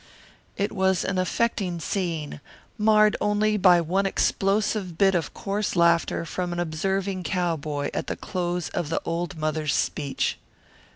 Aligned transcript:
It 0.57 0.71
was 0.71 1.05
an 1.05 1.19
affecting 1.19 1.79
scene, 1.79 2.41
marred 2.75 3.15
only 3.21 3.55
by 3.55 3.79
one 3.81 4.07
explosive 4.07 4.97
bit 4.97 5.13
of 5.13 5.31
coarse 5.35 5.75
laughter 5.75 6.25
from 6.25 6.51
an 6.51 6.59
observing 6.59 7.21
cowboy 7.21 7.91
at 7.93 8.07
the 8.07 8.15
close 8.15 8.69
of 8.69 8.89
the 8.89 8.99
old 9.05 9.37
mother's 9.37 9.75
speech. 9.75 10.39